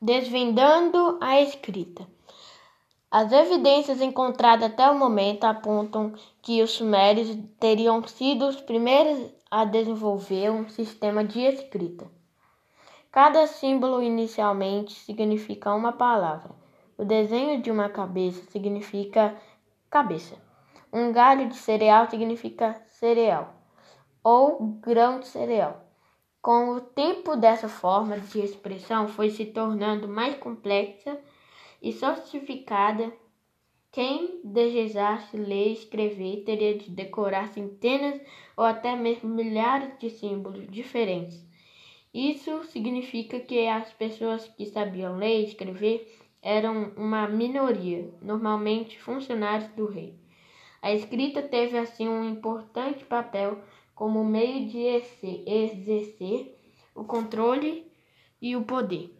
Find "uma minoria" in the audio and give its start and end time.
46.96-48.08